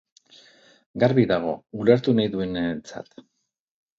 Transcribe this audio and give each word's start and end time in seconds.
Garbi 1.03 1.25
dago, 1.33 1.51
ulertu 1.83 2.15
nahi 2.19 2.33
duenarentzat. 2.37 3.21